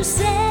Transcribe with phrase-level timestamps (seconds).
[0.00, 0.49] Når du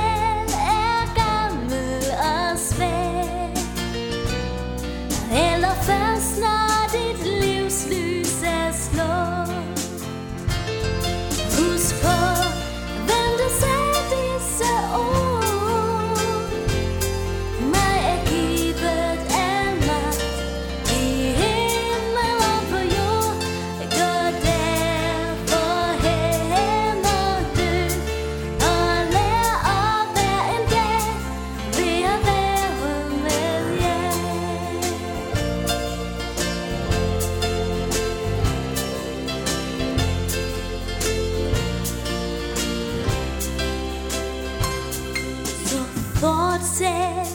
[46.79, 47.28] said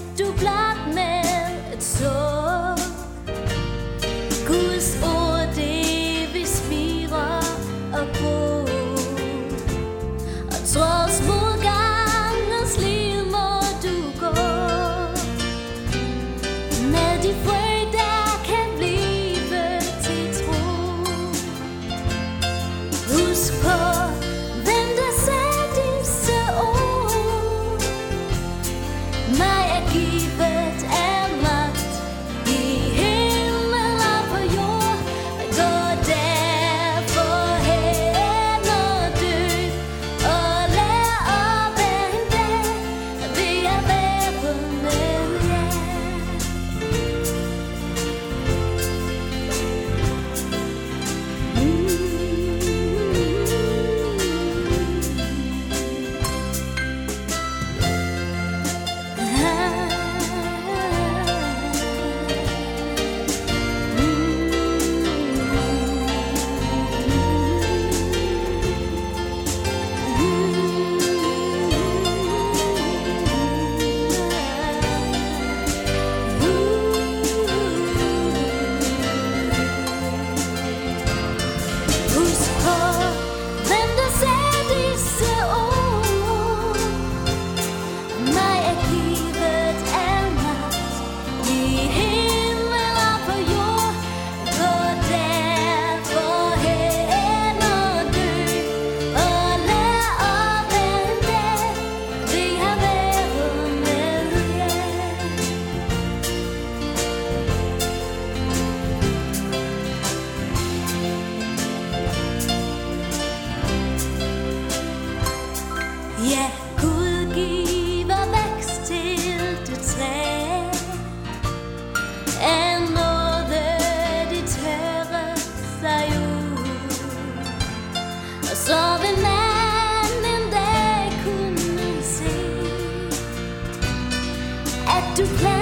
[135.14, 135.53] At du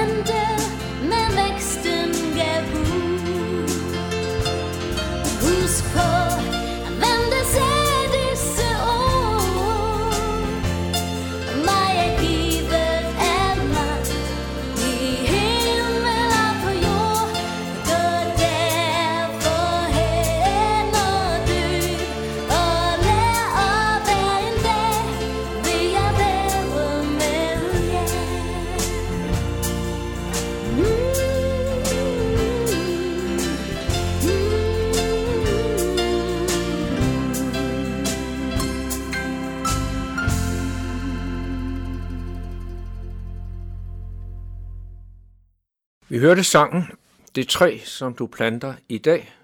[46.12, 46.90] Vi hørte sangen
[47.34, 49.34] Det træ, som du planter i dag,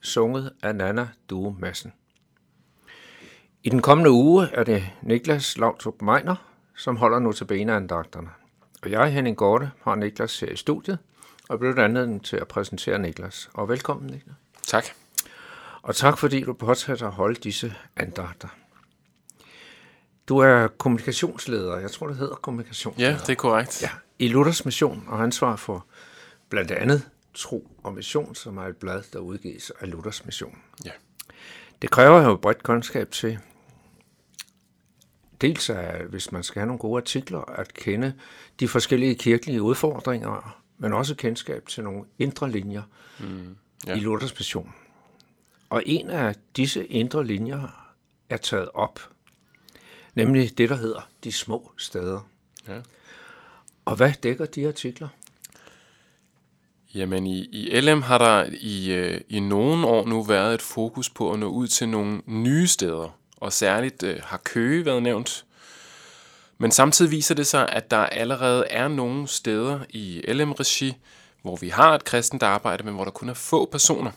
[0.00, 1.92] sunget af Nana Due Madsen.
[3.62, 6.36] I den kommende uge er det Niklas Lautrup Meiner,
[6.76, 8.28] som holder notabeneandagterne.
[8.82, 10.98] Og jeg, Henning Gorte, har Niklas her i studiet,
[11.48, 13.50] og blevet anledning til at præsentere Niklas.
[13.54, 14.36] Og velkommen, Niklas.
[14.66, 14.84] Tak.
[15.82, 18.48] Og tak fordi du påtager at holde disse andagter.
[20.28, 23.10] Du er kommunikationsleder, jeg tror det hedder kommunikationsleder.
[23.10, 23.82] Ja, det er korrekt.
[23.82, 25.86] Ja, i Luthers Mission og ansvar for
[26.48, 30.58] blandt andet Tro og Mission, som er et blad, der udgives af Luthers Mission.
[30.84, 30.90] Ja.
[31.82, 33.38] Det kræver jo bredt kundskab til,
[35.40, 38.14] dels at hvis man skal have nogle gode artikler, at kende
[38.60, 42.82] de forskellige kirkelige udfordringer, men også kendskab til nogle indre linjer
[43.20, 43.56] mm,
[43.86, 43.94] ja.
[43.94, 44.74] i Luthers Mission.
[45.70, 47.92] Og en af disse indre linjer
[48.28, 49.00] er taget op,
[50.14, 52.28] nemlig det, der hedder de små steder.
[52.68, 52.80] Ja.
[53.84, 55.08] Og hvad dækker de artikler?
[56.94, 61.10] Jamen i, i LM har der i, øh, i nogle år nu været et fokus
[61.10, 63.16] på at nå ud til nogle nye steder.
[63.36, 65.44] Og særligt øh, har Køge været nævnt.
[66.58, 70.96] Men samtidig viser det sig, at der allerede er nogle steder i LM-regi,
[71.42, 74.10] hvor vi har et kristent arbejde, men hvor der kun er få personer.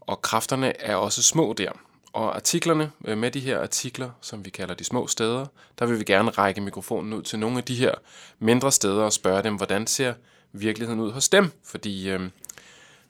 [0.00, 1.70] Og kræfterne er også små der.
[2.14, 5.46] Og artiklerne øh, med de her artikler, som vi kalder de små steder,
[5.78, 7.94] der vil vi gerne række mikrofonen ud til nogle af de her
[8.38, 10.14] mindre steder og spørge dem, hvordan ser
[10.52, 11.50] virkeligheden ud hos dem?
[11.64, 12.20] Fordi øh,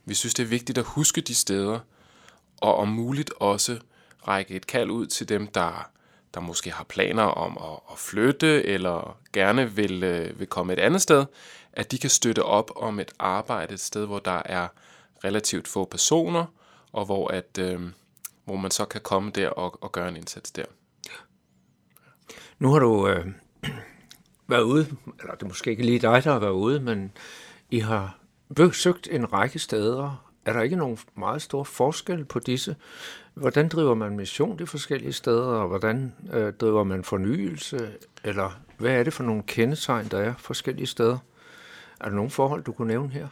[0.05, 1.79] vi synes, det er vigtigt at huske de steder,
[2.61, 3.79] og om muligt også
[4.29, 5.91] række et kald ud til dem, der,
[6.35, 10.79] der måske har planer om at, at flytte, eller gerne vil, øh, vil komme et
[10.79, 11.25] andet sted,
[11.73, 14.69] at de kan støtte op om et arbejde et sted, hvor der er
[15.25, 16.45] relativt få personer,
[16.93, 17.81] og hvor, at, øh,
[18.45, 20.65] hvor man så kan komme der og, og gøre en indsats der.
[22.59, 23.27] Nu har du øh,
[24.49, 24.87] været ude,
[25.21, 27.13] eller det er måske ikke lige dig, der har været ude, men
[27.71, 28.19] I har
[28.57, 30.31] besøgt en række steder.
[30.45, 32.77] Er der ikke nogen meget stor forskel på disse?
[33.35, 37.93] Hvordan driver man mission de forskellige steder, og hvordan øh, driver man fornyelse?
[38.25, 41.19] Eller hvad er det for nogle kendetegn, der er forskellige steder?
[42.01, 43.29] Er der nogle forhold, du kunne nævne her?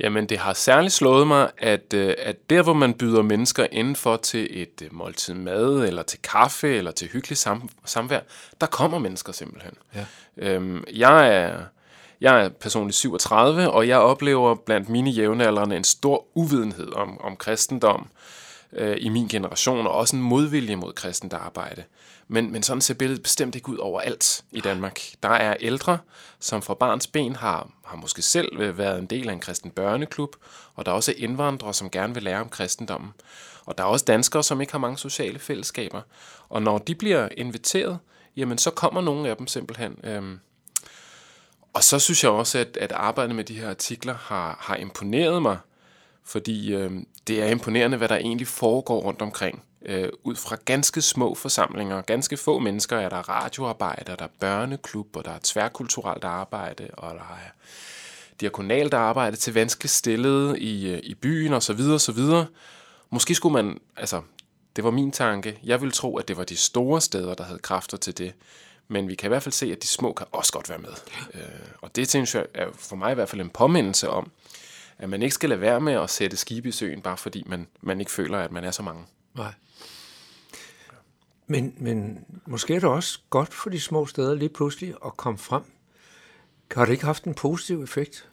[0.00, 4.16] Jamen, det har særligt slået mig, at, øh, at der, hvor man byder mennesker indenfor
[4.16, 8.20] til et øh, måltid mad, eller til kaffe, eller til hyggelig sam- samvær,
[8.60, 9.72] der kommer mennesker simpelthen.
[9.94, 10.04] Ja.
[10.36, 11.60] Øhm, jeg, er,
[12.20, 17.36] jeg er personligt 37, og jeg oplever blandt mine jævnaldrende en stor uvidenhed om, om
[17.36, 18.43] kristendom øh,
[18.76, 21.84] Øh, i min generation, og også en modvilje mod kristent arbejde.
[22.28, 25.00] Men, men sådan ser billedet bestemt ikke ud overalt i Danmark.
[25.22, 25.98] Der er ældre,
[26.40, 29.70] som fra barns ben har, har måske selv øh, været en del af en kristen
[29.70, 30.36] børneklub,
[30.74, 33.12] og der er også indvandrere, som gerne vil lære om kristendommen.
[33.64, 36.00] Og der er også danskere, som ikke har mange sociale fællesskaber.
[36.48, 37.98] Og når de bliver inviteret,
[38.36, 39.98] jamen så kommer nogle af dem simpelthen.
[40.04, 40.40] Øhm,
[41.72, 45.42] og så synes jeg også, at, at arbejdet med de her artikler har, har imponeret
[45.42, 45.58] mig,
[46.24, 46.90] fordi øh,
[47.26, 49.62] det er imponerende, hvad der egentlig foregår rundt omkring.
[49.86, 55.16] Øh, ud fra ganske små forsamlinger, ganske få mennesker, er der radioarbejde, der er børneklub,
[55.16, 57.50] og der er tværkulturelt arbejde, og der er
[58.40, 61.80] diakonalt arbejde til vanskeligt stillede i, øh, i byen osv.
[61.80, 62.20] osv.
[63.10, 64.22] Måske skulle man, altså,
[64.76, 67.58] det var min tanke, jeg ville tro, at det var de store steder, der havde
[67.58, 68.32] kræfter til det.
[68.88, 70.90] Men vi kan i hvert fald se, at de små kan også godt være med.
[71.34, 71.40] Øh,
[71.80, 74.30] og det synes jeg er for mig i hvert fald en påmindelse om,
[74.98, 77.66] at man ikke skal lade være med at sætte skib i søen, bare fordi man,
[77.80, 79.02] man ikke føler, at man er så mange.
[79.34, 79.52] Nej.
[81.46, 85.38] Men, men måske er det også godt for de små steder lige pludselig at komme
[85.38, 85.62] frem.
[86.74, 88.28] Har det ikke haft en positiv effekt?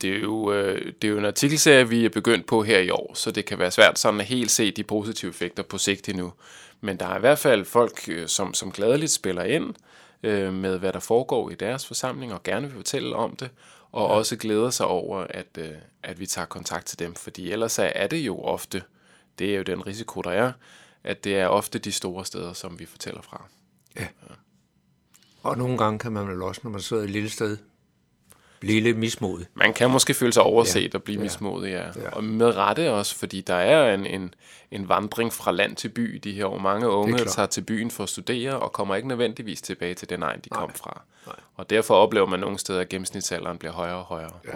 [0.00, 2.90] Det er, jo, øh, det er jo en artikelserie, vi er begyndt på her i
[2.90, 6.08] år, så det kan være svært sådan at helt se de positive effekter på sigt
[6.08, 6.32] endnu.
[6.80, 9.74] Men der er i hvert fald folk, øh, som, som gladeligt spiller ind
[10.22, 13.50] øh, med, hvad der foregår i deres forsamling, og gerne vil fortælle om det,
[13.94, 14.14] og ja.
[14.14, 17.14] også glæder sig over, at, øh, at vi tager kontakt til dem.
[17.14, 18.82] Fordi ellers er det jo ofte,
[19.38, 20.52] det er jo den risiko, der er,
[21.04, 23.44] at det er ofte de store steder, som vi fortæller fra.
[23.96, 24.06] Ja.
[25.42, 27.58] Og nogle gange kan man vel også, når man sidder i et lille sted,
[28.64, 29.46] blive lidt mismodig.
[29.54, 30.98] Man kan måske føle sig overset ja.
[30.98, 31.20] og blive Ja.
[31.20, 31.24] ja.
[31.24, 31.78] mismodig, ja.
[31.78, 31.84] Ja.
[32.02, 32.08] ja.
[32.10, 34.34] Og med rette også, fordi der er en, en,
[34.70, 36.58] en vandring fra land til by i de her år.
[36.58, 40.22] Mange unge tager til byen for at studere og kommer ikke nødvendigvis tilbage til den
[40.22, 40.60] egen, de Nej.
[40.60, 41.02] kom fra.
[41.26, 41.36] Nej.
[41.56, 44.32] Og derfor oplever man nogle steder, at gennemsnitsalderen bliver højere og højere.
[44.44, 44.52] Ja.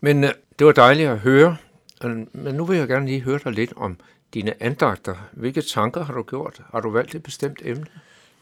[0.00, 1.56] Men øh, det var dejligt at høre.
[2.04, 3.96] Øh, Men nu vil jeg gerne lige høre dig lidt om
[4.34, 5.14] dine andagter.
[5.32, 6.60] Hvilke tanker har du gjort?
[6.72, 7.86] Har du valgt et bestemt emne?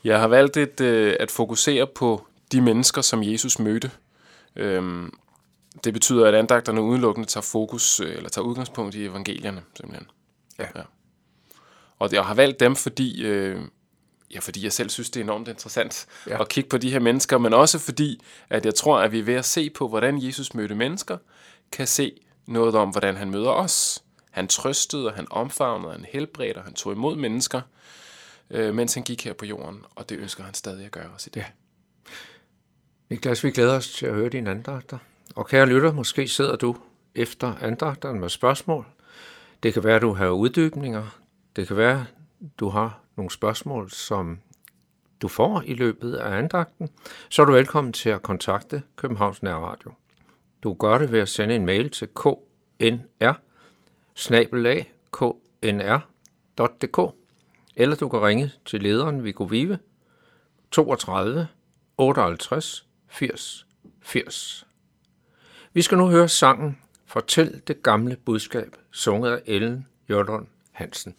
[0.05, 3.91] Jeg har valgt et, øh, at fokusere på de mennesker, som Jesus mødte.
[4.57, 5.13] Øhm,
[5.85, 10.09] det betyder, at andagterne udelukkende tager fokus, øh, eller tager udgangspunkt i evangelierne, simpelthen.
[10.59, 10.67] Ja.
[10.77, 10.83] ja.
[11.99, 13.61] Og jeg har valgt dem, fordi, øh,
[14.35, 16.41] ja, fordi jeg selv synes, det er enormt interessant Ja.
[16.41, 19.35] at kigge på de her mennesker, men også fordi, at jeg tror, at vi ved
[19.35, 21.19] at se på, hvordan Jesus mødte mennesker,
[21.73, 24.03] kan se noget om, hvordan han møder os.
[24.31, 27.61] Han trøstede, og han omfavnede, han helbredte, og han tog imod mennesker,
[28.51, 31.29] øh, mens han gik her på jorden, og det ønsker han stadig at gøre også
[31.31, 31.41] i dag.
[31.41, 31.47] Ja.
[33.11, 34.99] Niklas, vi glæder os til at høre dine andagter.
[35.35, 36.77] Og kære lytter, måske sidder du
[37.15, 38.87] efter andagterne med spørgsmål.
[39.63, 41.21] Det kan være, at du har uddybninger.
[41.57, 42.07] Det kan være, at
[42.61, 44.39] du har nogle spørgsmål, som
[45.23, 46.89] du får i løbet af andagten.
[47.29, 49.93] Så er du velkommen til at kontakte Københavns Nærradio.
[50.63, 53.33] Du gør det ved at sende en mail til knr
[55.13, 57.15] knr.dk
[57.77, 59.79] eller du kan ringe til lederen Viggo Vive
[60.71, 61.49] 32
[61.99, 63.67] 58 80
[64.01, 64.67] 80.
[65.73, 71.15] Vi skal nu høre sangen Fortæl det gamle budskab, sunget af Ellen Jørlund Hansen.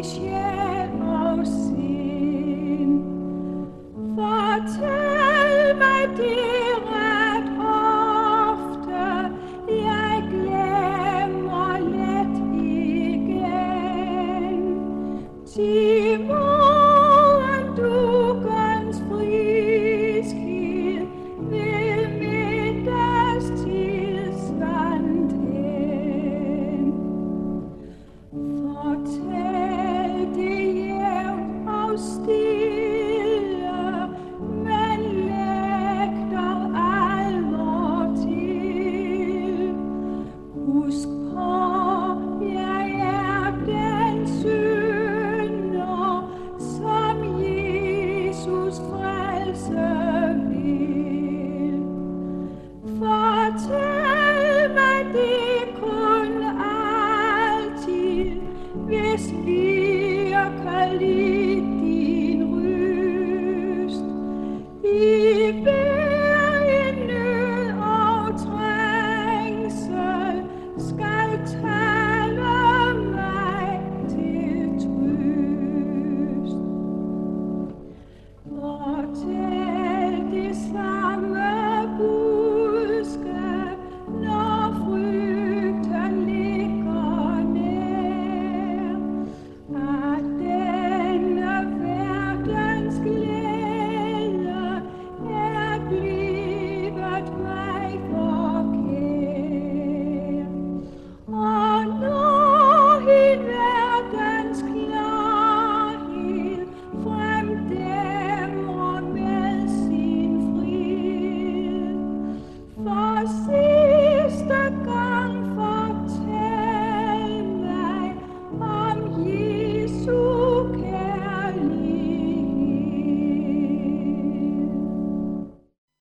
[0.00, 0.49] appreciate